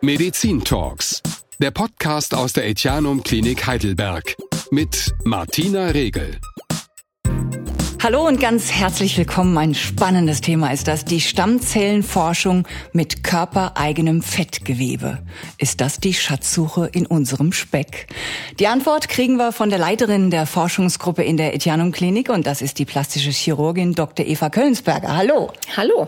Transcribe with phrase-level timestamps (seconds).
[0.00, 1.20] Medizin Talks,
[1.58, 4.36] der Podcast aus der Etianum Klinik Heidelberg
[4.70, 6.38] mit Martina Regel.
[8.00, 9.58] Hallo und ganz herzlich willkommen.
[9.58, 15.18] Ein spannendes Thema ist das, die Stammzellenforschung mit körpereigenem Fettgewebe.
[15.58, 18.06] Ist das die Schatzsuche in unserem Speck?
[18.60, 22.62] Die Antwort kriegen wir von der Leiterin der Forschungsgruppe in der Etianum Klinik und das
[22.62, 24.24] ist die plastische Chirurgin Dr.
[24.24, 25.16] Eva Köllensberger.
[25.16, 25.50] Hallo.
[25.76, 26.06] Hallo.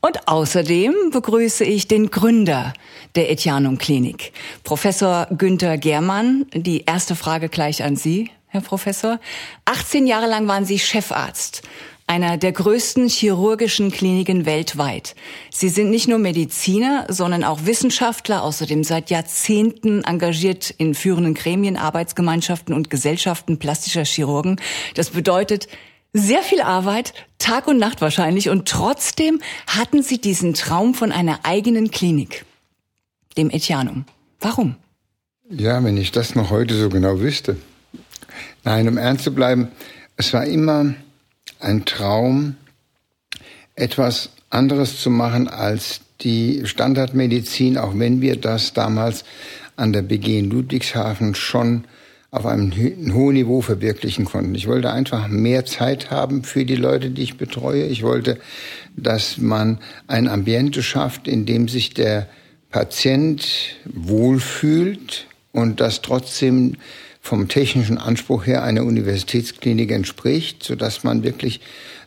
[0.00, 2.72] Und außerdem begrüße ich den Gründer
[3.16, 6.46] der Etianum Klinik, Professor Günther Germann.
[6.54, 9.18] Die erste Frage gleich an Sie, Herr Professor.
[9.64, 11.62] 18 Jahre lang waren Sie Chefarzt
[12.08, 15.14] einer der größten chirurgischen Kliniken weltweit.
[15.50, 21.76] Sie sind nicht nur Mediziner, sondern auch Wissenschaftler, außerdem seit Jahrzehnten engagiert in führenden Gremien,
[21.76, 24.58] Arbeitsgemeinschaften und Gesellschaften plastischer Chirurgen.
[24.94, 25.68] Das bedeutet,
[26.12, 31.40] sehr viel Arbeit, Tag und Nacht wahrscheinlich, und trotzdem hatten Sie diesen Traum von einer
[31.44, 32.44] eigenen Klinik,
[33.36, 34.04] dem Etianum.
[34.40, 34.76] Warum?
[35.50, 37.56] Ja, wenn ich das noch heute so genau wüsste.
[38.64, 39.68] Nein, um ernst zu bleiben,
[40.16, 40.94] es war immer
[41.60, 42.56] ein Traum,
[43.74, 49.24] etwas anderes zu machen als die Standardmedizin, auch wenn wir das damals
[49.76, 51.84] an der BG in Ludwigshafen schon
[52.30, 52.72] auf einem
[53.14, 54.54] hohen Niveau verwirklichen konnten.
[54.54, 57.84] Ich wollte einfach mehr Zeit haben für die Leute, die ich betreue.
[57.84, 58.38] Ich wollte,
[58.96, 62.28] dass man ein Ambiente schafft, in dem sich der
[62.70, 63.46] Patient
[63.86, 66.76] wohlfühlt und das trotzdem
[67.22, 71.60] vom technischen Anspruch her einer Universitätsklinik entspricht, so dass man wirklich,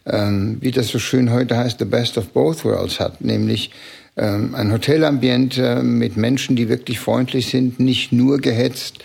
[0.05, 3.71] ähm, wie das so schön heute heißt, the best of both worlds hat, nämlich
[4.17, 8.99] ähm, ein Hotelambiente mit Menschen, die wirklich freundlich sind, nicht nur gehetzt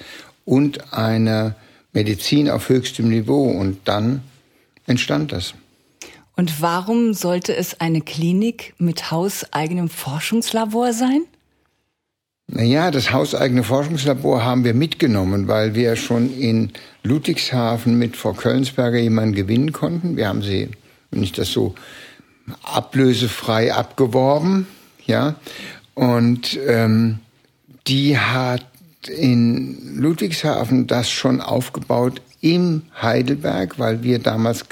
[0.46, 1.54] und eine
[1.92, 3.50] Medizin auf höchstem Niveau.
[3.50, 4.22] Und dann
[4.86, 5.52] entstand das.
[6.36, 11.22] Und warum sollte es eine Klinik mit hauseigenem Forschungslabor sein?
[12.48, 16.70] Naja, das hauseigene Forschungslabor haben wir mitgenommen, weil wir schon in
[17.02, 20.16] Ludwigshafen mit Frau Köllensberger jemanden gewinnen konnten.
[20.16, 20.68] Wir haben sie,
[21.10, 21.74] wenn ich das so
[22.62, 24.68] ablösefrei abgeworben,
[25.06, 25.34] ja.
[25.94, 27.18] Und ähm,
[27.88, 28.64] die hat
[29.08, 34.64] in Ludwigshafen das schon aufgebaut im Heidelberg, weil wir damals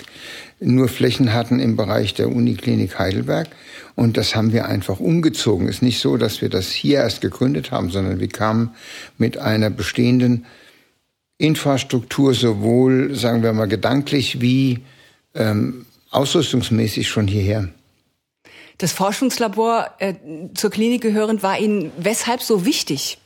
[0.60, 3.48] nur Flächen hatten im Bereich der Uniklinik Heidelberg.
[3.96, 5.68] Und das haben wir einfach umgezogen.
[5.68, 8.74] Ist nicht so, dass wir das hier erst gegründet haben, sondern wir kamen
[9.18, 10.46] mit einer bestehenden
[11.38, 14.80] Infrastruktur sowohl, sagen wir mal, gedanklich wie
[15.34, 17.68] ähm, ausrüstungsmäßig schon hierher.
[18.78, 20.14] Das Forschungslabor äh,
[20.54, 23.18] zur Klinik gehörend war Ihnen weshalb so wichtig?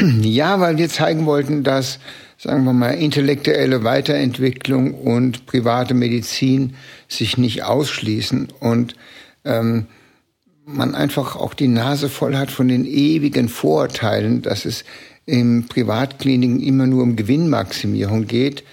[0.22, 1.98] Ja, weil wir zeigen wollten, dass,
[2.38, 6.74] sagen wir mal, intellektuelle Weiterentwicklung und private Medizin
[7.08, 8.94] sich nicht ausschließen und
[9.44, 9.86] ähm,
[10.64, 14.84] man einfach auch die Nase voll hat von den ewigen Vorurteilen, dass es
[15.26, 18.64] im Privatkliniken immer nur um Gewinnmaximierung geht.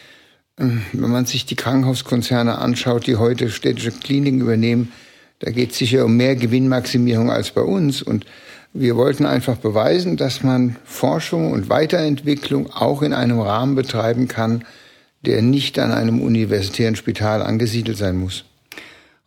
[0.59, 4.91] Ähm, wenn man sich die Krankenhauskonzerne anschaut, die heute städtische Kliniken übernehmen,
[5.39, 8.01] da geht es sicher um mehr Gewinnmaximierung als bei uns.
[8.01, 8.25] Und
[8.73, 14.65] wir wollten einfach beweisen, dass man Forschung und Weiterentwicklung auch in einem Rahmen betreiben kann,
[15.25, 18.45] der nicht an einem universitären Spital angesiedelt sein muss.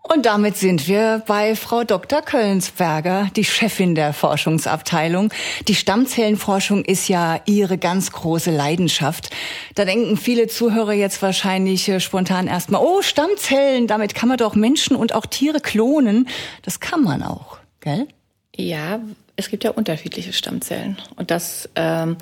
[0.03, 2.23] Und damit sind wir bei Frau Dr.
[2.23, 5.33] Köllensberger, die Chefin der Forschungsabteilung.
[5.69, 9.31] Die Stammzellenforschung ist ja Ihre ganz große Leidenschaft.
[9.77, 14.57] Da denken viele Zuhörer jetzt wahrscheinlich äh, spontan erstmal, oh, Stammzellen, damit kann man doch
[14.57, 16.29] Menschen und auch Tiere klonen.
[16.63, 18.09] Das kann man auch, gell?
[18.57, 19.01] Ja,
[19.41, 20.99] es gibt ja unterschiedliche Stammzellen.
[21.17, 22.17] Und das ähm,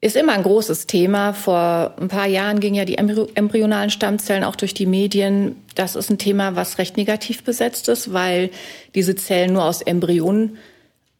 [0.00, 1.32] ist immer ein großes Thema.
[1.32, 5.56] Vor ein paar Jahren gingen ja die embryonalen Stammzellen auch durch die Medien.
[5.74, 8.50] Das ist ein Thema, was recht negativ besetzt ist, weil
[8.94, 10.58] diese Zellen nur aus Embryonen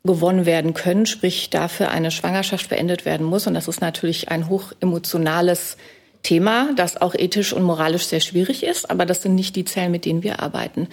[0.05, 3.47] gewonnen werden können, sprich dafür eine Schwangerschaft beendet werden muss.
[3.47, 5.77] Und das ist natürlich ein hochemotionales
[6.23, 8.91] Thema, das auch ethisch und moralisch sehr schwierig ist.
[8.91, 10.89] Aber das sind nicht die Zellen, mit denen wir arbeiten.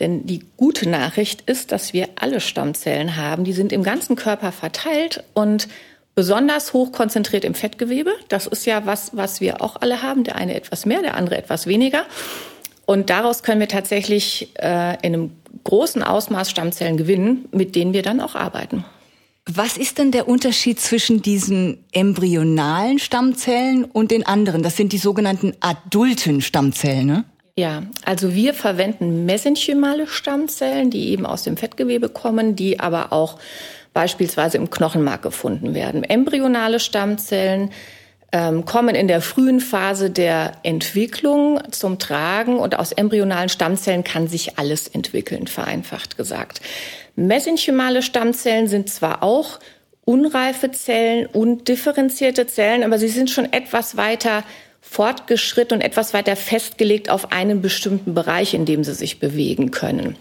[0.00, 3.44] Denn die gute Nachricht ist, dass wir alle Stammzellen haben.
[3.44, 5.68] Die sind im ganzen Körper verteilt und
[6.14, 8.12] besonders hoch konzentriert im Fettgewebe.
[8.28, 10.24] Das ist ja was, was wir auch alle haben.
[10.24, 12.04] Der eine etwas mehr, der andere etwas weniger.
[12.86, 15.30] Und daraus können wir tatsächlich äh, in einem
[15.64, 18.84] großen Ausmaß Stammzellen gewinnen, mit denen wir dann auch arbeiten.
[19.46, 24.62] Was ist denn der Unterschied zwischen diesen embryonalen Stammzellen und den anderen?
[24.62, 27.24] Das sind die sogenannten adulten Stammzellen, ne?
[27.60, 33.38] Ja, also wir verwenden mesenchymale Stammzellen, die eben aus dem Fettgewebe kommen, die aber auch
[33.92, 36.02] beispielsweise im Knochenmark gefunden werden.
[36.02, 37.70] Embryonale Stammzellen
[38.32, 44.26] ähm, kommen in der frühen Phase der Entwicklung zum Tragen und aus embryonalen Stammzellen kann
[44.26, 46.62] sich alles entwickeln, vereinfacht gesagt.
[47.14, 49.60] Mesenchymale Stammzellen sind zwar auch
[50.06, 54.44] unreife Zellen und differenzierte Zellen, aber sie sind schon etwas weiter
[54.80, 60.16] fortgeschritten und etwas weiter festgelegt auf einen bestimmten Bereich, in dem sie sich bewegen können.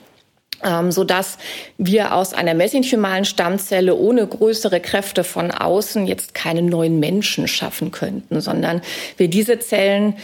[0.64, 1.38] Ähm, so dass
[1.78, 7.92] wir aus einer mesenchymalen Stammzelle ohne größere Kräfte von außen jetzt keine neuen Menschen schaffen
[7.92, 8.82] könnten, sondern
[9.16, 10.16] wir diese Zellen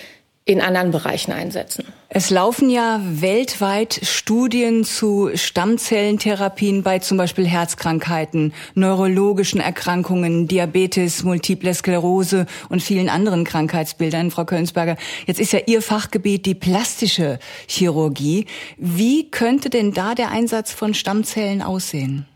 [0.48, 1.86] in anderen Bereichen einsetzen.
[2.08, 11.74] Es laufen ja weltweit Studien zu Stammzellentherapien bei zum Beispiel Herzkrankheiten, neurologischen Erkrankungen, Diabetes, Multiple
[11.74, 14.30] Sklerose und vielen anderen Krankheitsbildern.
[14.30, 18.46] Frau Kölnsberger, jetzt ist ja Ihr Fachgebiet die plastische Chirurgie.
[18.78, 22.28] Wie könnte denn da der Einsatz von Stammzellen aussehen?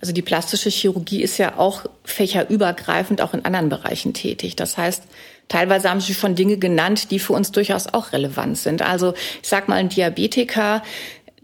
[0.00, 4.54] Also die plastische Chirurgie ist ja auch fächerübergreifend auch in anderen Bereichen tätig.
[4.54, 5.02] Das heißt,
[5.48, 8.82] teilweise haben Sie schon Dinge genannt, die für uns durchaus auch relevant sind.
[8.82, 10.82] Also ich sag mal, ein Diabetiker,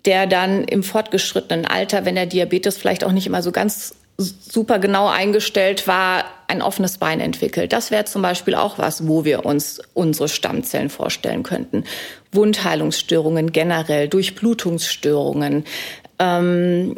[0.04, 4.78] der dann im fortgeschrittenen Alter, wenn der Diabetes vielleicht auch nicht immer so ganz super
[4.78, 7.72] genau eingestellt war, ein offenes Bein entwickelt.
[7.72, 11.84] Das wäre zum Beispiel auch was, wo wir uns unsere Stammzellen vorstellen könnten.
[12.30, 15.64] Wundheilungsstörungen generell, Durchblutungsstörungen,
[16.20, 16.96] ähm,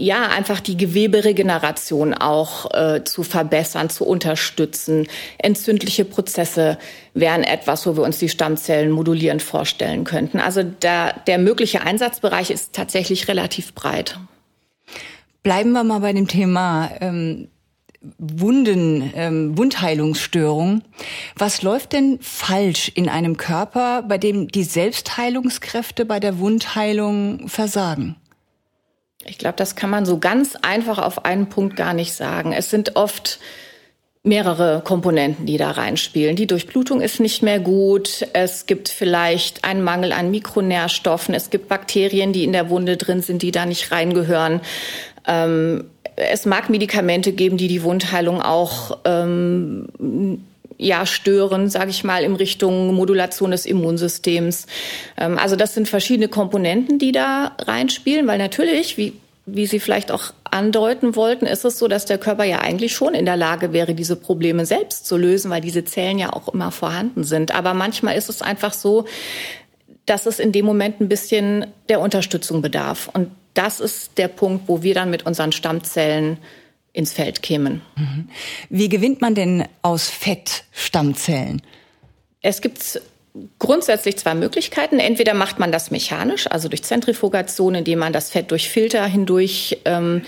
[0.00, 5.08] ja, einfach die Geweberegeneration auch äh, zu verbessern, zu unterstützen.
[5.38, 6.78] Entzündliche Prozesse
[7.14, 10.38] wären etwas, wo wir uns die Stammzellen modulierend vorstellen könnten.
[10.38, 14.20] Also der, der mögliche Einsatzbereich ist tatsächlich relativ breit.
[15.42, 17.48] Bleiben wir mal bei dem Thema ähm,
[18.18, 20.82] Wunden, ähm, Wundheilungsstörung.
[21.36, 28.14] Was läuft denn falsch in einem Körper, bei dem die Selbstheilungskräfte bei der Wundheilung versagen?
[29.24, 32.52] Ich glaube, das kann man so ganz einfach auf einen Punkt gar nicht sagen.
[32.52, 33.38] Es sind oft
[34.22, 36.36] mehrere Komponenten, die da reinspielen.
[36.36, 38.26] Die Durchblutung ist nicht mehr gut.
[38.32, 41.34] Es gibt vielleicht einen Mangel an Mikronährstoffen.
[41.34, 44.60] Es gibt Bakterien, die in der Wunde drin sind, die da nicht reingehören.
[45.26, 50.44] Ähm, es mag Medikamente geben, die die Wundheilung auch ähm,
[50.78, 54.66] ja stören, sage ich mal, in Richtung Modulation des Immunsystems.
[55.18, 59.12] Ähm, also das sind verschiedene Komponenten, die da reinspielen, weil natürlich, wie
[59.50, 63.14] wie Sie vielleicht auch andeuten wollten, ist es so, dass der Körper ja eigentlich schon
[63.14, 66.70] in der Lage wäre, diese Probleme selbst zu lösen, weil diese Zellen ja auch immer
[66.70, 67.54] vorhanden sind.
[67.54, 69.06] Aber manchmal ist es einfach so,
[70.06, 73.10] dass es in dem Moment ein bisschen der Unterstützung bedarf.
[73.12, 76.38] Und das ist der Punkt, wo wir dann mit unseren Stammzellen
[76.98, 77.80] ins Feld kämen.
[77.94, 78.28] Mhm.
[78.70, 81.62] Wie gewinnt man denn aus Fett Stammzellen?
[82.42, 83.00] Es gibt
[83.60, 84.98] grundsätzlich zwei Möglichkeiten.
[84.98, 89.78] Entweder macht man das mechanisch, also durch Zentrifugation, indem man das Fett durch Filter hindurch
[89.84, 90.22] ähm,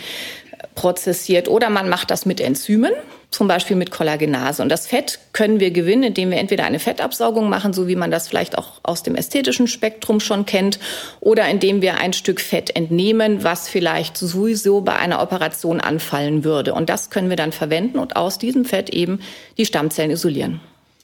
[0.76, 2.92] prozessiert, oder man macht das mit Enzymen
[3.30, 4.62] zum Beispiel mit Kollagenase.
[4.62, 8.10] Und das Fett können wir gewinnen, indem wir entweder eine Fettabsaugung machen, so wie man
[8.10, 10.78] das vielleicht auch aus dem ästhetischen Spektrum schon kennt,
[11.20, 16.74] oder indem wir ein Stück Fett entnehmen, was vielleicht sowieso bei einer Operation anfallen würde.
[16.74, 19.20] Und das können wir dann verwenden und aus diesem Fett eben
[19.58, 20.60] die Stammzellen isolieren.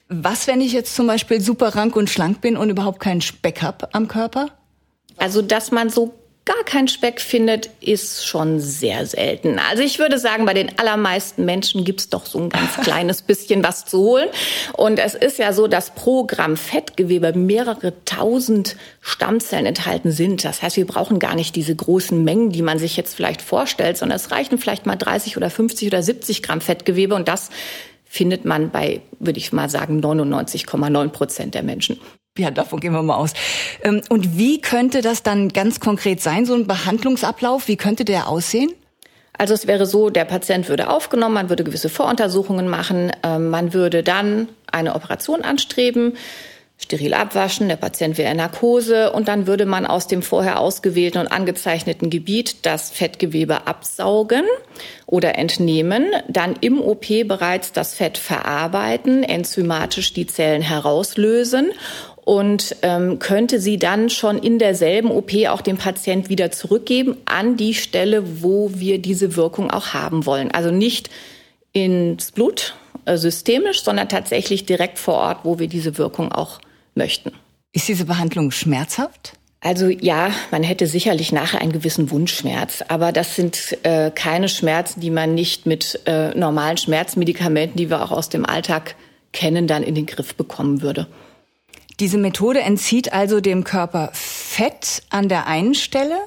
[0.08, 3.62] Was, wenn ich jetzt zum Beispiel super rank und schlank bin und überhaupt keinen Speck
[3.62, 4.50] habe am Körper?
[5.16, 6.14] Also, dass man so
[6.46, 9.58] gar keinen Speck findet, ist schon sehr selten.
[9.58, 13.64] Also ich würde sagen, bei den allermeisten Menschen gibt's doch so ein ganz kleines bisschen
[13.64, 14.28] was zu holen.
[14.72, 20.44] Und es ist ja so, dass pro Gramm Fettgewebe mehrere tausend Stammzellen enthalten sind.
[20.44, 23.96] Das heißt, wir brauchen gar nicht diese großen Mengen, die man sich jetzt vielleicht vorstellt,
[23.98, 27.16] sondern es reichen vielleicht mal 30 oder 50 oder 70 Gramm Fettgewebe.
[27.16, 27.50] Und das
[28.04, 31.98] findet man bei, würde ich mal sagen, 99,9 Prozent der Menschen.
[32.38, 33.32] Ja, davon gehen wir mal aus.
[33.82, 37.68] Ähm, und wie könnte das dann ganz konkret sein, so ein Behandlungsablauf?
[37.68, 38.70] Wie könnte der aussehen?
[39.38, 43.74] Also es wäre so, der Patient würde aufgenommen, man würde gewisse Voruntersuchungen machen, ähm, man
[43.74, 46.14] würde dann eine Operation anstreben,
[46.78, 51.18] steril abwaschen, der Patient wäre in Narkose und dann würde man aus dem vorher ausgewählten
[51.18, 54.44] und angezeichneten Gebiet das Fettgewebe absaugen
[55.06, 61.72] oder entnehmen, dann im OP bereits das Fett verarbeiten, enzymatisch die Zellen herauslösen
[62.26, 67.56] und ähm, könnte sie dann schon in derselben OP auch dem Patient wieder zurückgeben an
[67.56, 70.50] die Stelle, wo wir diese Wirkung auch haben wollen.
[70.50, 71.08] Also nicht
[71.72, 76.58] ins Blut äh, systemisch, sondern tatsächlich direkt vor Ort, wo wir diese Wirkung auch
[76.96, 77.30] möchten.
[77.72, 79.34] Ist diese Behandlung schmerzhaft?
[79.60, 84.98] Also ja, man hätte sicherlich nachher einen gewissen Wundschmerz, aber das sind äh, keine Schmerzen,
[84.98, 88.96] die man nicht mit äh, normalen Schmerzmedikamenten, die wir auch aus dem Alltag
[89.32, 91.06] kennen, dann in den Griff bekommen würde.
[92.00, 96.18] Diese Methode entzieht also dem Körper Fett an der einen Stelle,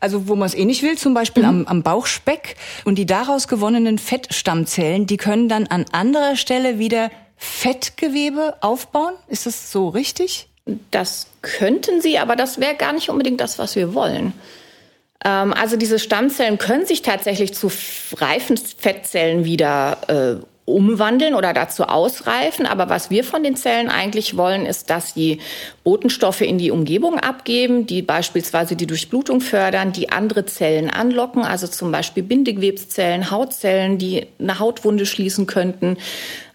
[0.00, 1.48] also wo man es eh nicht will, zum Beispiel mhm.
[1.48, 2.56] am, am Bauchspeck.
[2.84, 9.14] Und die daraus gewonnenen Fettstammzellen, die können dann an anderer Stelle wieder Fettgewebe aufbauen.
[9.28, 10.48] Ist das so richtig?
[10.90, 14.32] Das könnten sie, aber das wäre gar nicht unbedingt das, was wir wollen.
[15.24, 17.70] Ähm, also diese Stammzellen können sich tatsächlich zu
[18.16, 22.66] reifen Fettzellen wieder äh, umwandeln oder dazu ausreifen.
[22.66, 25.40] Aber was wir von den Zellen eigentlich wollen, ist, dass sie
[25.84, 31.66] Botenstoffe in die Umgebung abgeben, die beispielsweise die Durchblutung fördern, die andere Zellen anlocken, also
[31.66, 35.96] zum Beispiel Bindegewebszellen, Hautzellen, die eine Hautwunde schließen könnten.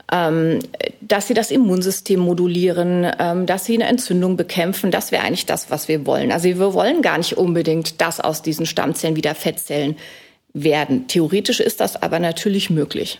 [0.09, 0.59] Ähm,
[1.01, 4.89] dass sie das Immunsystem modulieren, ähm, dass sie eine Entzündung bekämpfen.
[4.89, 6.31] Das wäre eigentlich das, was wir wollen.
[6.31, 9.97] Also wir wollen gar nicht unbedingt, dass aus diesen Stammzellen wieder Fettzellen
[10.53, 11.07] werden.
[11.09, 13.19] Theoretisch ist das aber natürlich möglich.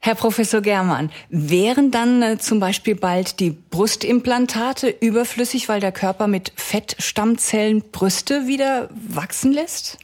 [0.00, 6.28] Herr Professor Germann, wären dann äh, zum Beispiel bald die Brustimplantate überflüssig, weil der Körper
[6.28, 9.98] mit Fettstammzellen Brüste wieder wachsen lässt?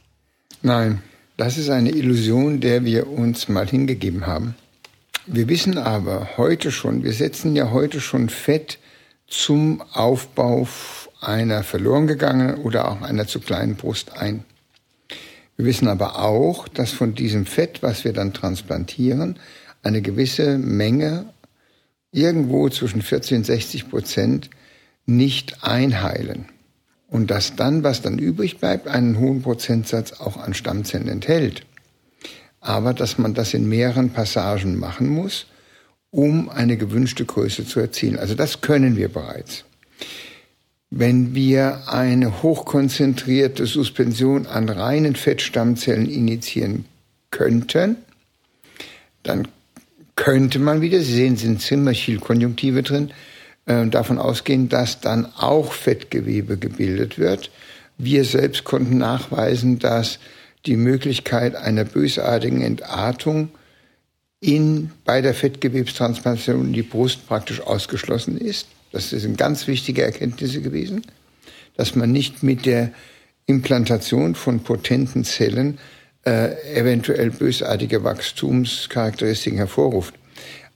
[0.61, 1.01] Nein,
[1.37, 4.55] das ist eine Illusion, der wir uns mal hingegeben haben.
[5.27, 8.79] Wir wissen aber heute schon, wir setzen ja heute schon Fett
[9.27, 10.67] zum Aufbau
[11.21, 14.43] einer verloren gegangenen oder auch einer zu kleinen Brust ein.
[15.57, 19.39] Wir wissen aber auch, dass von diesem Fett, was wir dann transplantieren,
[19.85, 21.25] eine gewisse Menge,
[22.11, 24.49] irgendwo zwischen 40 und 60 Prozent,
[25.05, 26.45] nicht einheilen.
[27.07, 31.65] Und dass dann, was dann übrig bleibt, einen hohen Prozentsatz auch an Stammzellen enthält.
[32.59, 35.45] Aber dass man das in mehreren Passagen machen muss,
[36.09, 38.17] um eine gewünschte Größe zu erzielen.
[38.17, 39.65] Also das können wir bereits.
[40.89, 46.85] Wenn wir eine hochkonzentrierte Suspension an reinen Fettstammzellen initiieren
[47.29, 47.97] könnten,
[49.21, 49.47] dann
[50.15, 53.11] könnte man wieder, Sie sehen, sind Zimmerchiel-Konjunktive drin,
[53.65, 57.51] äh, davon ausgehen, dass dann auch Fettgewebe gebildet wird.
[57.97, 60.19] Wir selbst konnten nachweisen, dass
[60.65, 63.49] die Möglichkeit einer bösartigen Entartung
[64.39, 68.67] in, bei der Fettgewebstransplantation in die Brust praktisch ausgeschlossen ist.
[68.91, 71.01] Das sind ganz wichtige Erkenntnisse gewesen,
[71.75, 72.91] dass man nicht mit der
[73.45, 75.79] Implantation von potenten Zellen
[76.25, 80.15] äh, eventuell bösartige Wachstumscharakteristiken hervorruft.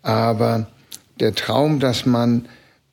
[0.01, 0.68] Aber
[1.20, 2.46] der Traum, dass man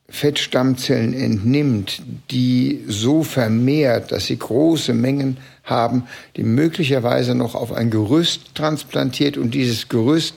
[0.09, 6.05] Fettstammzellen entnimmt, die so vermehrt, dass sie große Mengen haben,
[6.37, 10.37] die möglicherweise noch auf ein Gerüst transplantiert und dieses Gerüst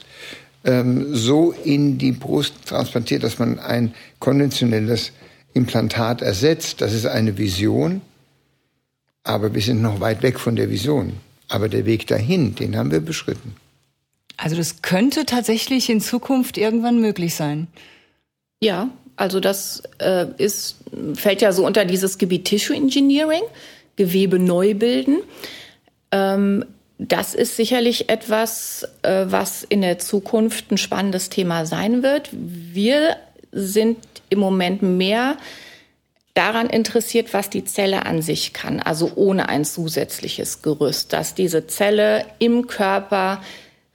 [0.65, 5.11] ähm, so in die Brust transplantiert, dass man ein konventionelles
[5.53, 6.81] Implantat ersetzt.
[6.81, 8.01] Das ist eine Vision,
[9.23, 11.13] aber wir sind noch weit weg von der Vision.
[11.49, 13.55] Aber der Weg dahin, den haben wir beschritten.
[14.37, 17.67] Also das könnte tatsächlich in Zukunft irgendwann möglich sein.
[18.61, 20.77] Ja, also das äh, ist,
[21.15, 23.43] fällt ja so unter dieses Gebiet Tissue Engineering,
[23.97, 25.17] Gewebe neu bilden.
[26.11, 26.63] Ähm,
[26.97, 32.29] das ist sicherlich etwas, äh, was in der Zukunft ein spannendes Thema sein wird.
[32.31, 33.17] Wir
[33.51, 33.97] sind
[34.29, 35.37] im Moment mehr
[36.39, 41.67] daran interessiert, was die Zelle an sich kann, also ohne ein zusätzliches Gerüst, dass diese
[41.67, 43.41] Zelle im Körper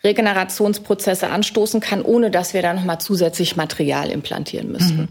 [0.05, 4.97] Regenerationsprozesse anstoßen kann, ohne dass wir da nochmal zusätzlich Material implantieren müssen.
[4.99, 5.09] Mhm.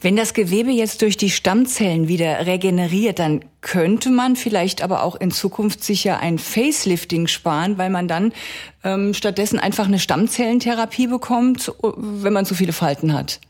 [0.00, 5.16] Wenn das Gewebe jetzt durch die Stammzellen wieder regeneriert, dann könnte man vielleicht aber auch
[5.16, 8.32] in Zukunft sicher ein Facelifting sparen, weil man dann
[8.84, 13.40] ähm, stattdessen einfach eine Stammzellentherapie bekommt, wenn man zu viele Falten hat.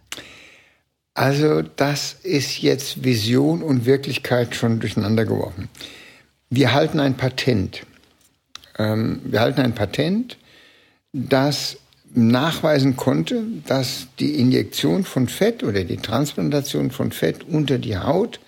[1.17, 5.71] Also das ist jetzt Vision und Wirklichkeit schon durcheinander geworfen.
[6.51, 7.87] Wir halten ein Patent.
[8.77, 10.37] Ähm, wir halten ein Patent,
[11.15, 11.79] das
[12.13, 18.39] nachweisen konnte, dass die Injektion von Fett oder die Transplantation von Fett unter die Haut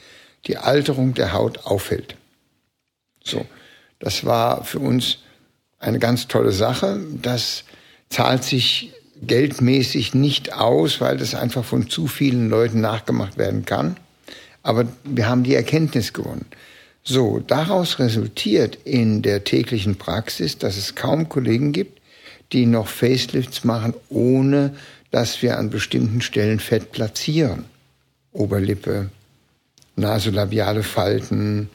[0.47, 2.17] die Alterung der Haut aufhält.
[3.25, 3.47] So,
[3.99, 5.21] das war für uns
[5.79, 7.01] eine ganz tolle Sache.
[7.23, 7.65] Das
[8.11, 13.97] zahlt sich geldmäßig nicht aus, weil das einfach von zu vielen Leuten nachgemacht werden kann.
[14.63, 16.47] Aber wir haben die Erkenntnis gewonnen.
[17.03, 22.01] So, daraus resultiert in der täglichen Praxis, dass es kaum Kollegen gibt,
[22.53, 24.75] die noch Facelifts machen, ohne
[25.11, 27.65] dass wir an bestimmten Stellen Fett platzieren.
[28.33, 29.09] Oberlippe,
[29.97, 31.71] nasolabiale Falten,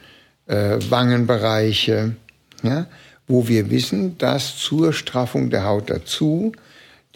[0.46, 2.14] äh, Wangenbereiche,
[2.62, 2.86] ja,
[3.26, 6.52] wo wir wissen, dass zur Straffung der Haut dazu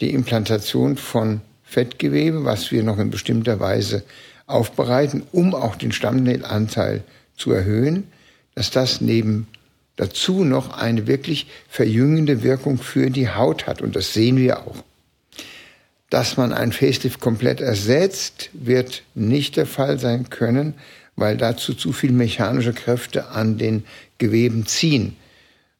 [0.01, 4.03] die Implantation von Fettgewebe, was wir noch in bestimmter Weise
[4.47, 7.03] aufbereiten, um auch den Stammnählanteil
[7.37, 8.07] zu erhöhen,
[8.55, 9.47] dass das neben
[9.95, 13.81] dazu noch eine wirklich verjüngende Wirkung für die Haut hat.
[13.81, 14.83] Und das sehen wir auch.
[16.09, 20.73] Dass man ein Facelift komplett ersetzt, wird nicht der Fall sein können,
[21.15, 23.83] weil dazu zu viel mechanische Kräfte an den
[24.17, 25.17] Geweben ziehen.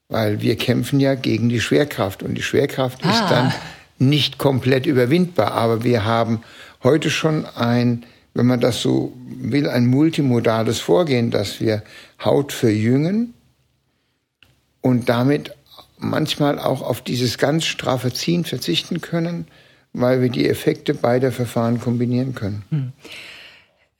[0.08, 3.10] Weil wir kämpfen ja gegen die Schwerkraft und die Schwerkraft ah.
[3.10, 3.52] ist dann
[4.00, 6.42] nicht komplett überwindbar, aber wir haben
[6.82, 8.04] heute schon ein,
[8.34, 11.82] wenn man das so will, ein multimodales Vorgehen, dass wir
[12.24, 13.34] Haut verjüngen,
[14.80, 15.54] und damit
[15.98, 19.46] manchmal auch auf dieses ganz straffe Ziehen verzichten können,
[19.92, 22.64] weil wir die Effekte beider Verfahren kombinieren können.
[22.70, 22.92] Hm.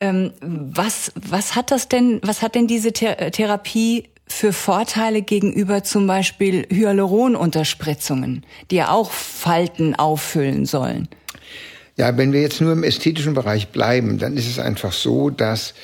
[0.02, 5.82] Ähm, was, was hat das denn, was hat denn diese Th Therapie für Vorteile gegenüber
[5.84, 11.08] zum Beispiel Hyaluronunterspritzungen, die ja auch Falten auffüllen sollen?
[11.96, 15.75] Ja, wenn wir jetzt nur im ästhetischen Bereich bleiben, dann ist es einfach so, dass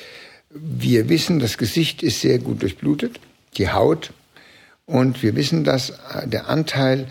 [0.49, 3.19] wir wissen, das Gesicht ist sehr gut durchblutet,
[3.57, 4.11] die Haut,
[4.87, 5.93] und wir wissen, dass
[6.25, 7.07] der Anteil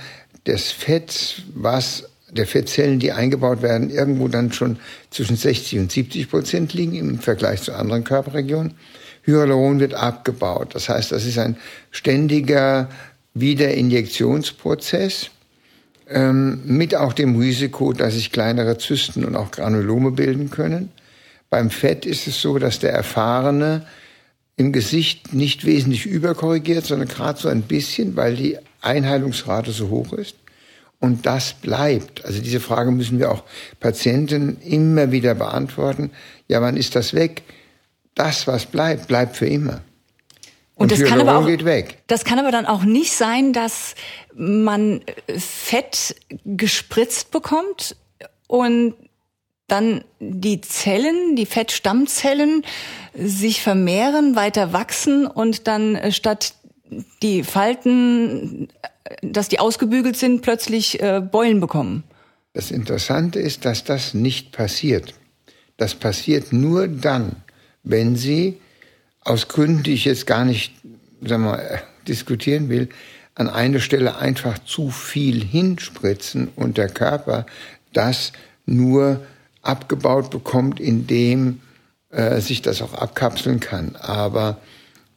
[0.46, 4.78] des Fetts, was der Fettzellen, die eingebaut werden, irgendwo dann schon
[5.10, 8.74] zwischen 60 und 70 Prozent liegen im Vergleich zu anderen Körperregionen.
[9.26, 10.74] Hyaluron wird abgebaut.
[10.74, 11.56] Das heißt, das ist ein
[11.90, 12.88] ständiger
[13.34, 15.30] Wiederinjektionsprozess
[16.08, 20.90] ähm, mit auch dem Risiko, dass sich kleinere Zysten und auch Granulome bilden können.
[21.50, 23.86] Beim Fett ist es so, dass der Erfahrene
[24.56, 30.12] im Gesicht nicht wesentlich überkorrigiert, sondern gerade so ein bisschen, weil die Einheilungsrate so hoch
[30.12, 30.36] ist.
[30.98, 32.24] Und das bleibt.
[32.24, 33.44] Also diese Frage müssen wir auch
[33.80, 36.10] Patienten immer wieder beantworten.
[36.48, 37.42] Ja, wann ist das weg?
[38.16, 39.82] Das, was bleibt, bleibt für immer.
[40.74, 42.02] Und, und das kann aber auch, geht weg.
[42.08, 43.94] Das kann aber dann auch nicht sein, dass
[44.34, 45.02] man
[45.38, 47.96] Fett gespritzt bekommt
[48.48, 48.94] und
[49.68, 52.62] dann die Zellen, die Fettstammzellen
[53.14, 56.54] sich vermehren, weiter wachsen und dann äh, statt
[57.22, 58.68] die Falten,
[59.22, 62.04] dass die ausgebügelt sind, plötzlich äh, Beulen bekommen.
[62.52, 65.14] Das Interessante ist, dass das nicht passiert.
[65.76, 67.36] Das passiert nur dann,
[67.86, 68.58] wenn Sie
[69.20, 70.74] aus Gründen, die ich jetzt gar nicht
[71.22, 72.88] sagen wir, mal, diskutieren will,
[73.34, 77.46] an eine Stelle einfach zu viel hinspritzen und der Körper
[77.92, 78.32] das
[78.64, 79.24] nur
[79.62, 81.60] abgebaut bekommt, indem
[82.10, 83.96] äh, sich das auch abkapseln kann.
[83.96, 84.58] Aber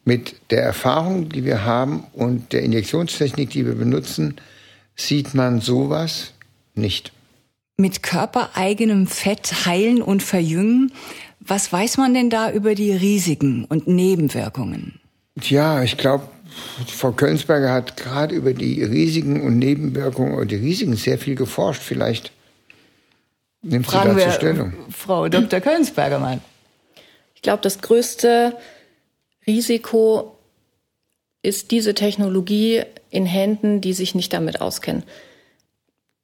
[0.04, 4.36] mit der Erfahrung, die wir haben und der Injektionstechnik, die wir benutzen,
[4.96, 6.32] sieht man sowas
[6.74, 7.12] nicht.
[7.76, 10.92] Mit körpereigenem Fett heilen und verjüngen,
[11.40, 15.00] was weiß man denn da über die Risiken und Nebenwirkungen?
[15.40, 16.28] Tja, ich glaube,
[16.86, 21.82] Frau Kölnsberger hat gerade über die Risiken und Nebenwirkungen oder die Risiken sehr viel geforscht.
[21.82, 22.32] Vielleicht
[23.62, 24.72] nimmt Fragen sie dazu Stellung.
[24.90, 25.60] Frau Dr.
[25.60, 26.40] Kölnsberger mal.
[27.34, 28.56] Ich glaube, das größte
[29.46, 30.36] Risiko
[31.42, 35.04] ist diese Technologie in Händen, die sich nicht damit auskennen.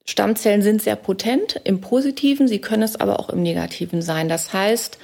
[0.09, 4.29] Stammzellen sind sehr potent im Positiven, sie können es aber auch im Negativen sein.
[4.29, 4.99] Das heißt,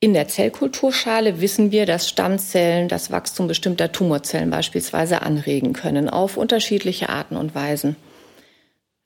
[0.00, 6.36] in der Zellkulturschale wissen wir, dass Stammzellen das Wachstum bestimmter Tumorzellen beispielsweise anregen können, auf
[6.36, 7.96] unterschiedliche Arten und Weisen.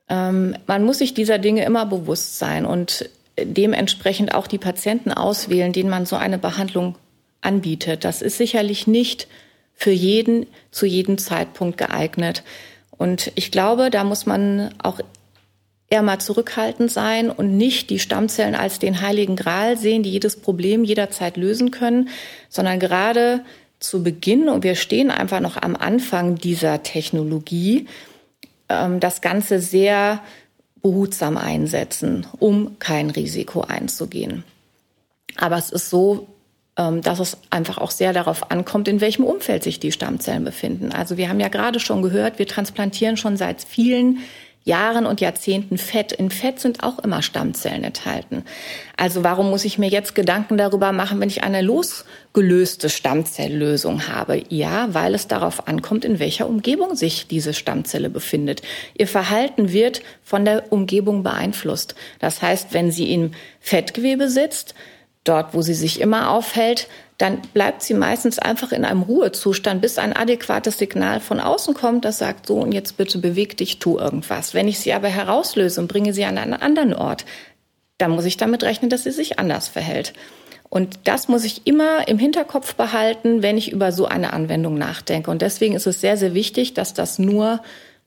[0.09, 3.09] Ähm, man muss sich dieser Dinge immer bewusst sein und
[3.41, 6.97] dementsprechend auch die Patienten auswählen, denen man so eine Behandlung
[7.41, 8.05] anbietet.
[8.05, 9.29] Das ist sicherlich nicht
[9.75, 12.43] für jeden zu jedem Zeitpunkt geeignet.
[12.99, 15.01] Und ich glaube, da muss man auch
[15.89, 20.37] eher mal zurückhaltend sein und nicht die Stammzellen als den heiligen Gral sehen, die jedes
[20.37, 22.11] Problem jederzeit lösen können,
[22.49, 23.45] sondern gerade
[23.81, 27.87] zu Beginn, und wir stehen einfach noch am Anfang dieser Technologie,
[28.69, 30.21] ähm, das Ganze sehr
[30.83, 34.45] behutsam einsetzen, um kein Risiko einzugehen.
[35.37, 36.27] Aber es ist so,
[37.03, 40.93] dass es einfach auch sehr darauf ankommt, in welchem Umfeld sich die Stammzellen befinden.
[40.93, 44.19] Also wir haben ja gerade schon gehört, wir transplantieren schon seit vielen
[44.69, 46.13] Jahren und Jahrzehnten Fett.
[46.13, 48.45] In Fett sind auch immer Stammzellen enthalten.
[48.97, 54.43] Also warum muss ich mir jetzt Gedanken darüber machen, wenn ich eine losgelöste Stammzelllösung habe?
[54.51, 58.61] Ja, weil es darauf ankommt, in welcher Umgebung sich diese Stammzelle befindet.
[58.97, 61.95] Ihr Verhalten wird von der Umgebung beeinflusst.
[62.19, 64.75] Das heißt, wenn sie im Fettgewebe sitzt,
[65.29, 66.89] dort, wo sie sich immer aufhält,
[67.19, 72.05] dann bleibt sie meistens einfach in einem Ruhezustand, bis ein adäquates Signal von außen kommt,
[72.05, 74.55] das sagt so und jetzt bitte beweg dich, tu irgendwas.
[74.55, 77.25] Wenn ich sie aber herauslöse und bringe sie an einen anderen Ort,
[77.99, 80.13] dann muss ich damit rechnen, dass sie sich anders verhält.
[80.71, 85.31] Und das muss ich immer im Hinterkopf behalten, wenn ich über so eine Anwendung nachdenke.
[85.31, 87.61] Und deswegen ist es sehr, sehr wichtig, dass das nur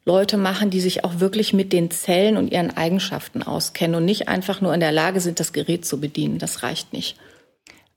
[0.05, 4.27] Leute machen, die sich auch wirklich mit den Zellen und ihren Eigenschaften auskennen und nicht
[4.27, 6.39] einfach nur in der Lage sind, das Gerät zu bedienen.
[6.39, 7.17] Das reicht nicht.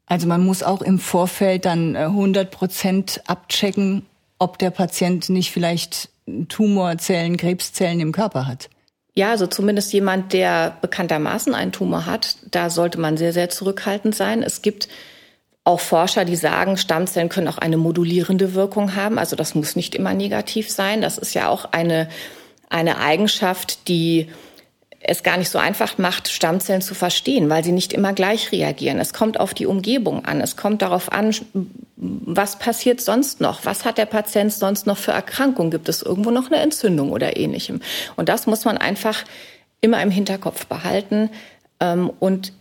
[0.06, 4.04] Also man muss auch im Vorfeld dann 100 äh, Prozent abchecken,
[4.38, 6.10] ob der Patient nicht vielleicht
[6.48, 8.68] Tumorzellen, Krebszellen im Körper hat.
[9.14, 14.14] Ja, also zumindest jemand, der bekanntermaßen einen Tumor hat, da sollte man sehr, sehr zurückhaltend
[14.14, 14.42] sein.
[14.42, 14.88] Es gibt
[15.64, 19.18] auch Forscher, die sagen, Stammzellen können auch eine modulierende Wirkung haben.
[19.18, 21.00] Also das muss nicht immer negativ sein.
[21.00, 22.08] Das ist ja auch eine,
[22.68, 24.28] eine Eigenschaft, die
[25.06, 28.98] es gar nicht so einfach macht, Stammzellen zu verstehen, weil sie nicht immer gleich reagieren.
[28.98, 30.40] Es kommt auf die Umgebung an.
[30.40, 31.34] Es kommt darauf an,
[31.96, 33.64] was passiert sonst noch?
[33.64, 35.70] Was hat der Patient sonst noch für Erkrankungen?
[35.70, 37.80] Gibt es irgendwo noch eine Entzündung oder ähnlichem?
[38.16, 39.24] Und das muss man einfach
[39.80, 41.30] immer im Hinterkopf behalten
[41.80, 42.52] ähm, und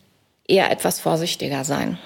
[0.46, 1.98] eher etwas vorsichtiger sein.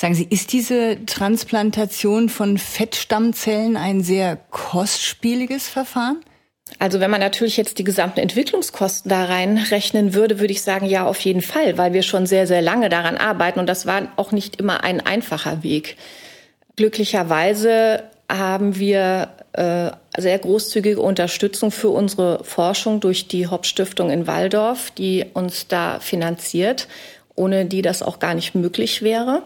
[0.00, 6.20] Sagen Sie, ist diese Transplantation von Fettstammzellen ein sehr kostspieliges Verfahren?
[6.78, 11.04] Also wenn man natürlich jetzt die gesamten Entwicklungskosten da reinrechnen würde, würde ich sagen, ja,
[11.04, 14.30] auf jeden Fall, weil wir schon sehr, sehr lange daran arbeiten und das war auch
[14.30, 15.96] nicht immer ein einfacher Weg.
[16.76, 24.92] Glücklicherweise haben wir äh, sehr großzügige Unterstützung für unsere Forschung durch die Hauptstiftung in Waldorf,
[24.92, 26.86] die uns da finanziert,
[27.34, 29.42] ohne die das auch gar nicht möglich wäre.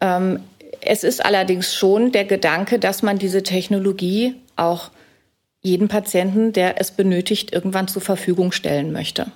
[0.00, 0.40] Ähm,
[0.80, 4.90] es ist allerdings schon der Gedanke, dass man diese Technologie auch
[5.62, 9.30] jeden Patienten, der es benötigt, irgendwann zur Verfügung stellen möchte.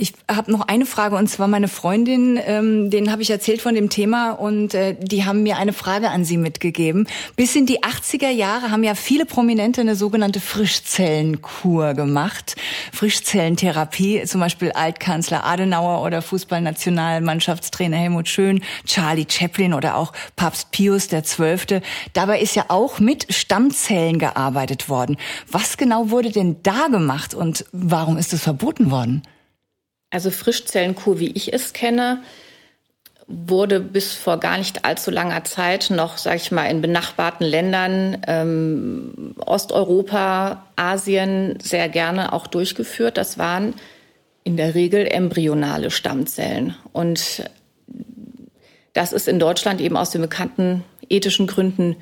[0.00, 3.74] Ich habe noch eine Frage und zwar meine Freundin, ähm, denen habe ich erzählt von
[3.74, 7.08] dem Thema und äh, die haben mir eine Frage an Sie mitgegeben.
[7.34, 12.54] Bis in die 80er Jahre haben ja viele Prominente eine sogenannte Frischzellenkur gemacht.
[12.92, 21.08] Frischzellentherapie, zum Beispiel Altkanzler Adenauer oder Fußballnationalmannschaftstrainer Helmut Schön, Charlie Chaplin oder auch Papst Pius
[21.08, 21.80] XII.
[22.12, 25.16] Dabei ist ja auch mit Stammzellen gearbeitet worden.
[25.50, 29.24] Was genau wurde denn da gemacht und warum ist es verboten worden?
[30.10, 32.22] Also Frischzellenkur, wie ich es kenne,
[33.26, 38.22] wurde bis vor gar nicht allzu langer Zeit noch, sage ich mal, in benachbarten Ländern
[38.26, 43.18] ähm, Osteuropa, Asien sehr gerne auch durchgeführt.
[43.18, 43.74] Das waren
[44.44, 46.74] in der Regel embryonale Stammzellen.
[46.92, 47.44] Und
[48.94, 51.96] das ist in Deutschland eben aus den bekannten ethischen Gründen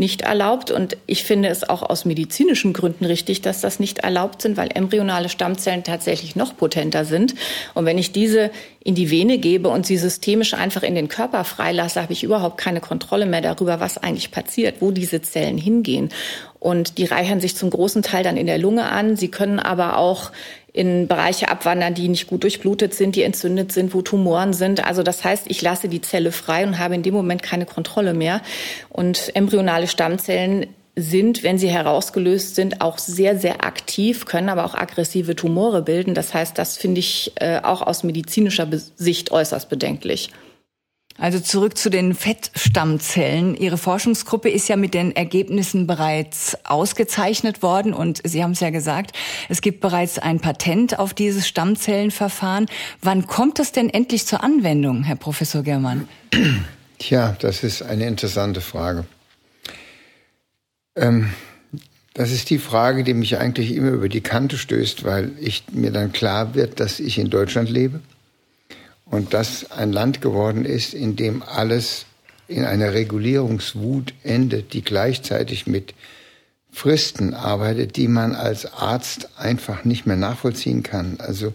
[0.00, 0.72] nicht erlaubt.
[0.72, 4.70] Und ich finde es auch aus medizinischen Gründen richtig, dass das nicht erlaubt sind, weil
[4.74, 7.36] embryonale Stammzellen tatsächlich noch potenter sind.
[7.74, 8.50] Und wenn ich diese
[8.82, 12.58] in die Vene gebe und sie systemisch einfach in den Körper freilasse, habe ich überhaupt
[12.58, 16.08] keine Kontrolle mehr darüber, was eigentlich passiert, wo diese Zellen hingehen.
[16.58, 19.16] Und die reichern sich zum großen Teil dann in der Lunge an.
[19.16, 20.32] Sie können aber auch
[20.72, 24.84] in Bereiche abwandern, die nicht gut durchblutet sind, die entzündet sind, wo Tumoren sind.
[24.86, 28.14] Also das heißt, ich lasse die Zelle frei und habe in dem Moment keine Kontrolle
[28.14, 28.40] mehr.
[28.88, 34.74] Und embryonale Stammzellen sind, wenn sie herausgelöst sind, auch sehr, sehr aktiv, können aber auch
[34.74, 36.14] aggressive Tumore bilden.
[36.14, 40.30] Das heißt, das finde ich äh, auch aus medizinischer Sicht äußerst bedenklich.
[41.20, 43.54] Also zurück zu den Fettstammzellen.
[43.54, 48.70] Ihre Forschungsgruppe ist ja mit den Ergebnissen bereits ausgezeichnet worden und Sie haben es ja
[48.70, 49.14] gesagt,
[49.50, 52.66] es gibt bereits ein Patent auf dieses Stammzellenverfahren.
[53.02, 56.08] Wann kommt das denn endlich zur Anwendung, Herr Professor Germann?
[56.98, 59.04] Tja, das ist eine interessante Frage.
[60.96, 61.30] Ähm,
[62.14, 65.90] das ist die Frage, die mich eigentlich immer über die Kante stößt, weil ich mir
[65.90, 68.00] dann klar wird, dass ich in Deutschland lebe
[69.10, 72.06] und das ein Land geworden ist, in dem alles
[72.48, 75.94] in einer Regulierungswut endet, die gleichzeitig mit
[76.72, 81.16] Fristen arbeitet, die man als Arzt einfach nicht mehr nachvollziehen kann.
[81.18, 81.52] Also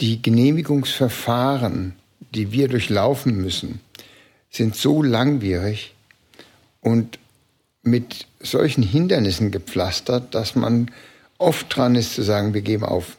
[0.00, 1.94] die Genehmigungsverfahren,
[2.34, 3.80] die wir durchlaufen müssen,
[4.50, 5.94] sind so langwierig
[6.80, 7.18] und
[7.82, 10.90] mit solchen Hindernissen gepflastert, dass man
[11.38, 13.16] oft dran ist zu sagen, wir geben auf.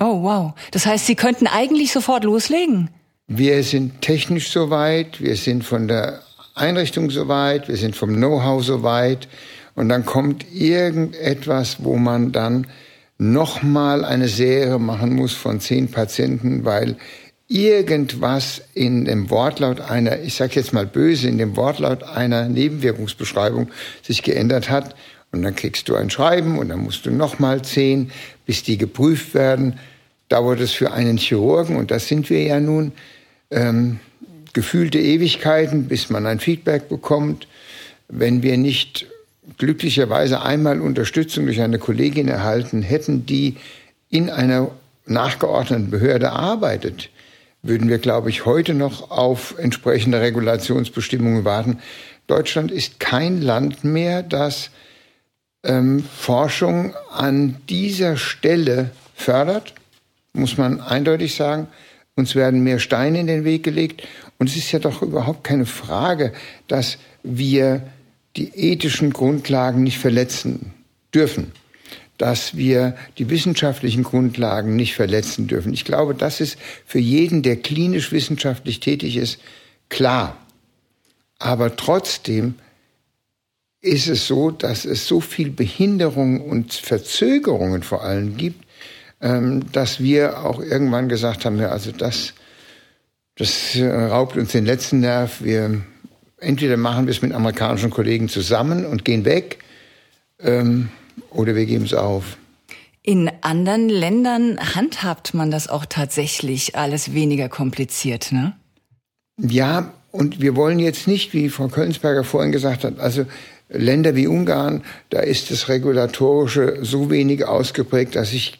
[0.00, 0.54] Oh, wow.
[0.70, 2.88] Das heißt, Sie könnten eigentlich sofort loslegen?
[3.28, 6.20] Wir sind technisch soweit, wir sind von der
[6.54, 9.28] Einrichtung soweit, wir sind vom Know-how soweit.
[9.74, 12.66] Und dann kommt irgendetwas, wo man dann
[13.18, 16.96] nochmal eine Serie machen muss von zehn Patienten, weil
[17.46, 23.68] irgendwas in dem Wortlaut einer, ich sage jetzt mal böse, in dem Wortlaut einer Nebenwirkungsbeschreibung
[24.02, 24.96] sich geändert hat.
[25.32, 28.10] Und dann kriegst du ein Schreiben und dann musst du nochmal zehn,
[28.46, 29.78] bis die geprüft werden
[30.30, 32.92] dauert es für einen Chirurgen, und das sind wir ja nun,
[33.50, 34.00] ähm,
[34.52, 37.46] gefühlte Ewigkeiten, bis man ein Feedback bekommt.
[38.08, 39.06] Wenn wir nicht
[39.58, 43.56] glücklicherweise einmal Unterstützung durch eine Kollegin erhalten hätten, die
[44.08, 44.70] in einer
[45.06, 47.10] nachgeordneten Behörde arbeitet,
[47.62, 51.78] würden wir, glaube ich, heute noch auf entsprechende Regulationsbestimmungen warten.
[52.26, 54.70] Deutschland ist kein Land mehr, das
[55.62, 59.74] ähm, Forschung an dieser Stelle fördert
[60.32, 61.68] muss man eindeutig sagen.
[62.16, 64.06] Uns werden mehr Steine in den Weg gelegt.
[64.38, 66.32] Und es ist ja doch überhaupt keine Frage,
[66.68, 67.82] dass wir
[68.36, 70.72] die ethischen Grundlagen nicht verletzen
[71.14, 71.52] dürfen,
[72.18, 75.72] dass wir die wissenschaftlichen Grundlagen nicht verletzen dürfen.
[75.72, 79.40] Ich glaube, das ist für jeden, der klinisch wissenschaftlich tätig ist,
[79.88, 80.36] klar.
[81.38, 82.54] Aber trotzdem
[83.80, 88.64] ist es so, dass es so viel Behinderung und Verzögerungen vor allem gibt,
[89.20, 92.32] dass wir auch irgendwann gesagt haben, ja, also das,
[93.36, 95.42] das äh, raubt uns den letzten Nerv.
[95.42, 95.82] Wir
[96.38, 99.58] entweder machen wir es mit amerikanischen Kollegen zusammen und gehen weg,
[100.40, 100.88] ähm,
[101.30, 102.38] oder wir geben es auf.
[103.02, 108.54] In anderen Ländern handhabt man das auch tatsächlich alles weniger kompliziert, ne?
[109.38, 113.24] Ja, und wir wollen jetzt nicht, wie Frau Kölnsberger vorhin gesagt hat, also
[113.68, 118.59] Länder wie Ungarn, da ist das Regulatorische so wenig ausgeprägt, dass ich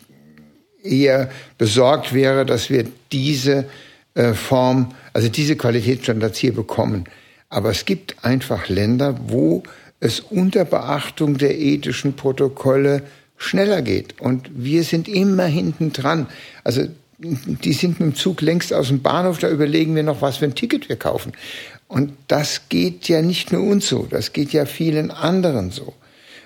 [0.83, 3.67] eher besorgt wäre, dass wir diese
[4.15, 7.05] äh, Form, also diese Qualitätsstandards hier bekommen.
[7.49, 9.63] Aber es gibt einfach Länder, wo
[10.01, 13.03] es unter Beachtung der ethischen Protokolle
[13.37, 14.21] schneller geht.
[14.21, 16.27] Und wir sind immer hinten dran.
[16.65, 16.87] Also
[17.19, 20.47] die sind mit dem Zug längst aus dem Bahnhof, da überlegen wir noch, was für
[20.47, 21.33] ein Ticket wir kaufen.
[21.87, 25.95] Und das geht ja nicht nur uns so, das geht ja vielen anderen so.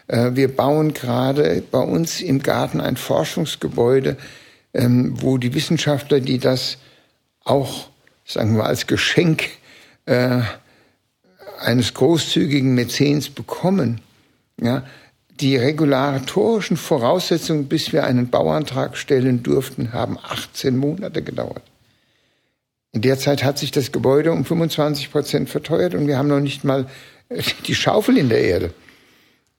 [0.09, 4.17] Äh, wir bauen gerade bei uns im Garten ein Forschungsgebäude,
[4.73, 6.79] ähm, wo die Wissenschaftler, die das
[7.45, 7.89] auch,
[8.25, 9.45] sagen wir, als Geschenk
[10.07, 10.41] äh,
[11.61, 14.01] eines großzügigen Mäzens bekommen,
[15.41, 21.63] die regulatorischen Voraussetzungen, bis wir einen Bauantrag stellen durften, haben 18 Monate gedauert.
[22.93, 26.41] In der Zeit hat sich das Gebäude um 25 Prozent verteuert und wir haben noch
[26.41, 26.87] nicht mal
[27.67, 28.75] die Schaufel in der Erde.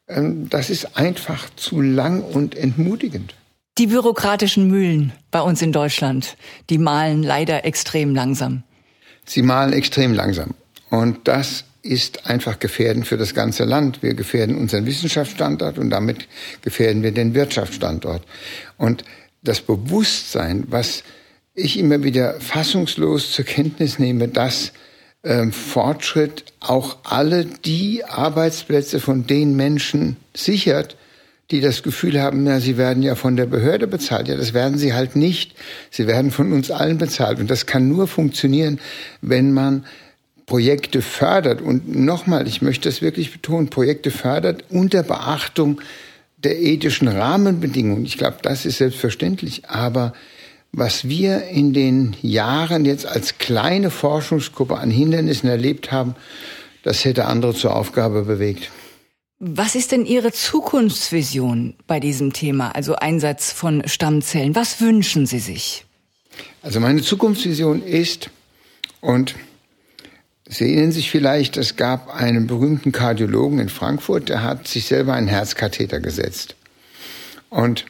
[0.07, 3.35] Ähm, das ist einfach zu lang und entmutigend.
[3.77, 6.37] Die bürokratischen Mühlen bei uns in Deutschland,
[6.69, 8.63] die malen leider extrem langsam.
[9.25, 10.53] Sie malen extrem langsam.
[10.89, 14.01] Und das ist einfach gefährdend für das ganze Land.
[14.01, 16.27] Wir gefährden unseren Wissenschaftsstandort und damit
[16.61, 18.23] gefährden wir den Wirtschaftsstandort.
[18.77, 19.03] Und
[19.43, 21.03] das Bewusstsein, was
[21.53, 24.71] ich immer wieder fassungslos zur Kenntnis nehme, dass
[25.25, 30.95] ähm, Fortschritt auch alle die Arbeitsplätze von den Menschen sichert,
[31.51, 34.27] die das Gefühl haben, ja, sie werden ja von der Behörde bezahlt.
[34.27, 35.55] Ja, das werden sie halt nicht.
[35.91, 37.39] Sie werden von uns allen bezahlt.
[37.39, 38.79] Und das kann nur funktionieren,
[39.21, 39.85] wenn man
[40.45, 41.61] Projekte fördert.
[41.61, 45.81] Und nochmal, ich möchte das wirklich betonen, Projekte fördert unter Beachtung
[46.38, 48.05] der ethischen Rahmenbedingungen.
[48.05, 49.67] Ich glaube, das ist selbstverständlich.
[49.67, 50.13] Aber
[50.77, 56.15] was wir in den Jahren jetzt als kleine Forschungsgruppe an Hindernissen erlebt haben,
[56.83, 58.71] das hätte andere zur Aufgabe bewegt.
[59.39, 64.55] Was ist denn Ihre Zukunftsvision bei diesem Thema, also Einsatz von Stammzellen?
[64.55, 65.85] Was wünschen Sie sich?
[66.61, 68.29] Also meine Zukunftsvision ist,
[68.99, 69.35] und
[70.47, 75.13] Sie erinnern sich vielleicht, es gab einen berühmten Kardiologen in Frankfurt, der hat sich selber
[75.13, 76.55] einen Herzkatheter gesetzt.
[77.49, 77.85] Und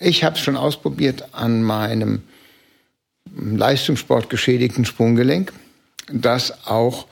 [0.00, 2.22] ich habe es schon ausprobiert an meinem
[3.36, 5.52] Leistungssport geschädigten Sprunggelenk,
[6.10, 7.06] dass auch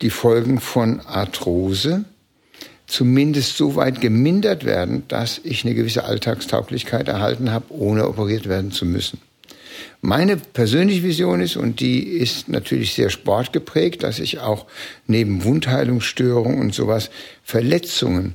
[0.00, 2.04] die Folgen von Arthrose
[2.86, 8.72] zumindest so weit gemindert werden, dass ich eine gewisse Alltagstauglichkeit erhalten habe, ohne operiert werden
[8.72, 9.20] zu müssen.
[10.00, 14.66] Meine persönliche Vision ist, und die ist natürlich sehr sportgeprägt, dass ich auch
[15.06, 17.10] neben Wundheilungsstörungen und sowas
[17.44, 18.34] Verletzungen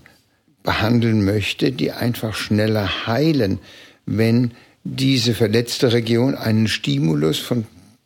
[0.63, 3.59] behandeln möchte, die einfach schneller heilen,
[4.05, 4.51] wenn
[4.83, 7.65] diese verletzte Region einen Stimulus von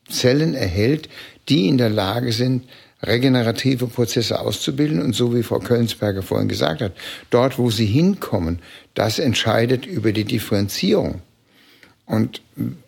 [0.10, 1.10] Zellen erhält,
[1.50, 2.64] die in der Lage sind,
[3.04, 5.02] regenerative Prozesse auszubilden.
[5.02, 6.94] Und so wie Frau Köllensberger vorhin gesagt hat,
[7.30, 8.60] dort, wo sie hinkommen,
[8.94, 11.22] das entscheidet über die Differenzierung.
[12.06, 12.42] Und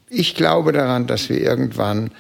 [0.10, 2.12] ich glaube daran, dass wir irgendwann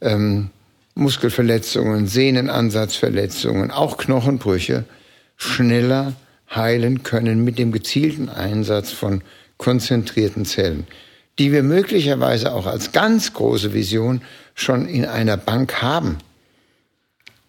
[0.00, 0.50] ähm,
[0.94, 4.84] Muskelverletzungen, Sehnenansatzverletzungen, auch Knochenbrüche
[5.36, 6.14] schneller
[6.50, 9.22] heilen können mit dem gezielten Einsatz von
[9.58, 10.86] konzentrierten Zellen,
[11.38, 14.22] die wir möglicherweise auch als ganz große Vision
[14.54, 16.18] schon in einer Bank haben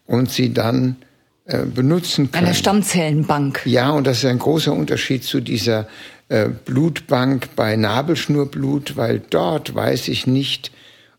[0.05, 0.97] und sie dann
[1.45, 2.45] äh, benutzen können.
[2.45, 3.61] Eine Stammzellenbank.
[3.65, 5.87] Ja, und das ist ein großer Unterschied zu dieser
[6.27, 10.71] äh, Blutbank bei Nabelschnurblut, weil dort weiß ich nicht,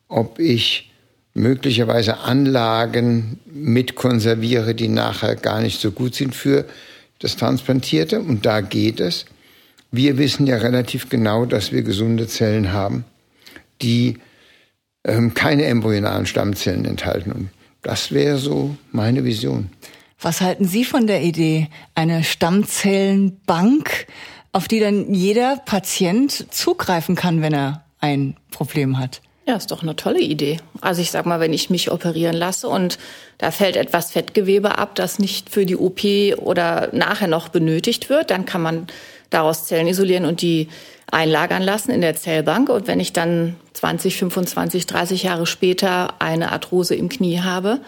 [0.06, 0.90] ob ich
[1.34, 6.64] möglicherweise Anlagen mit konserviere, die nachher gar nicht so gut sind für
[7.18, 8.20] das Transplantierte.
[8.20, 9.26] Und da geht es.
[9.90, 13.04] Wir wissen ja relativ genau, dass wir gesunde Zellen haben,
[13.82, 14.18] die
[15.04, 17.32] ähm, keine embryonalen Stammzellen enthalten.
[17.32, 17.50] Und
[17.82, 19.70] das wäre so meine Vision.
[20.20, 24.06] Was halten Sie von der Idee, eine Stammzellenbank?
[24.52, 29.20] auf die dann jeder Patient zugreifen kann, wenn er ein Problem hat.
[29.50, 30.58] Ja, ist doch eine tolle Idee.
[30.80, 33.00] Also ich sag mal, wenn ich mich operieren lasse und
[33.38, 36.04] da fällt etwas Fettgewebe ab, das nicht für die OP
[36.36, 38.86] oder nachher noch benötigt wird, dann kann man
[39.28, 40.68] daraus Zellen isolieren und die
[41.10, 42.68] einlagern lassen in der Zellbank.
[42.68, 47.80] Und wenn ich dann 20, 25, 30 Jahre später eine Arthrose im Knie habe,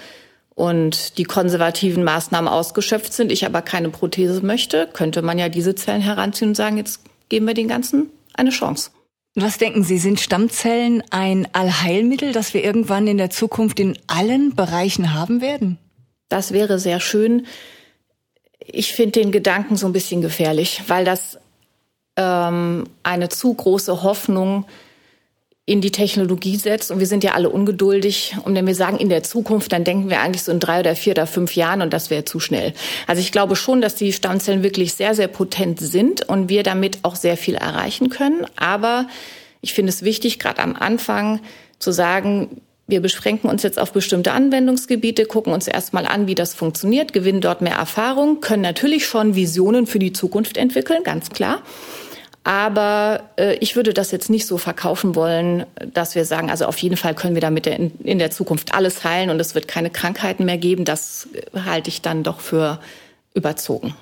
[0.57, 5.77] und die konservativen Maßnahmen ausgeschöpft sind, ich aber keine Prothese möchte, könnte man ja diese
[5.77, 8.91] Zellen heranziehen und sagen, jetzt geben wir den Ganzen eine Chance.
[9.35, 14.55] Was denken Sie, sind Stammzellen ein Allheilmittel, das wir irgendwann in der Zukunft in allen
[14.55, 15.79] Bereichen haben werden?
[16.29, 17.47] Das wäre sehr schön.
[18.59, 21.39] Ich finde den Gedanken so ein bisschen gefährlich, weil das
[22.17, 24.67] ähm, eine zu große Hoffnung
[25.65, 26.91] in die Technologie setzt.
[26.91, 28.35] Und wir sind ja alle ungeduldig.
[28.45, 30.97] Und wenn wir sagen in der Zukunft, dann denken wir eigentlich so in drei oder
[30.97, 32.73] vier oder fünf Jahren und das wäre zu schnell.
[33.07, 36.99] Also ich glaube schon, dass die Stammzellen wirklich sehr, sehr potent sind und wir damit
[37.03, 38.45] auch sehr viel erreichen können.
[38.57, 39.07] Aber
[39.61, 41.41] ich finde es wichtig, gerade am Anfang
[41.79, 46.55] zu sagen, wir beschränken uns jetzt auf bestimmte Anwendungsgebiete, gucken uns erstmal an, wie das
[46.55, 51.63] funktioniert, gewinnen dort mehr Erfahrung, können natürlich schon Visionen für die Zukunft entwickeln, ganz klar.
[52.45, 56.79] Aber äh, ich würde das jetzt nicht so verkaufen wollen, dass wir sagen, also auf
[56.79, 59.91] jeden Fall können wir damit in, in der Zukunft alles heilen und es wird keine
[59.91, 60.85] Krankheiten mehr geben.
[60.85, 62.81] Das äh, halte ich dann doch für
[63.35, 63.95] überzogen.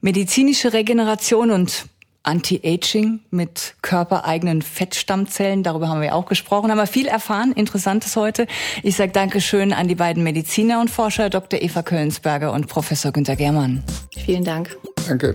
[0.00, 1.86] Medizinische Regeneration und
[2.24, 5.62] Anti-Aging mit körpereigenen Fettstammzellen.
[5.62, 7.52] Darüber haben wir auch gesprochen, haben wir viel erfahren.
[7.52, 8.46] Interessantes heute.
[8.82, 11.60] Ich sage Dankeschön an die beiden Mediziner und Forscher, Dr.
[11.60, 13.82] Eva Köllensberger und Professor Günter Germann.
[14.16, 14.76] Vielen Dank.
[15.08, 15.34] Danke.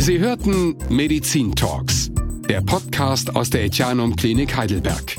[0.00, 2.10] Sie hörten Medizin Talks,
[2.48, 5.16] der Podcast aus der Etianum Klinik Heidelberg.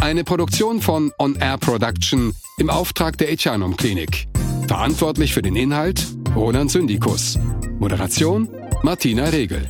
[0.00, 4.26] Eine Produktion von On Air Production im Auftrag der Etianum Klinik.
[4.66, 6.04] Verantwortlich für den Inhalt
[6.34, 7.38] Roland Syndikus.
[7.78, 8.48] Moderation
[8.82, 9.68] Martina Regel.